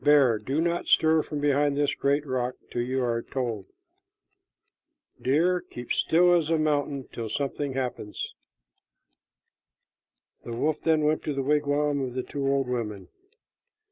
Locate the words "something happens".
7.29-8.33